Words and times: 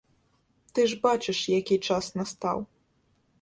Ты 0.73 0.81
ж 0.93 0.97
бачыш, 1.03 1.39
які 1.59 1.77
час 1.89 2.05
настаў. 2.19 2.65